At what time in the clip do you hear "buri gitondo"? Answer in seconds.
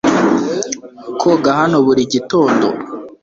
1.85-2.67